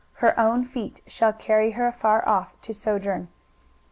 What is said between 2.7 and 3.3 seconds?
sojourn.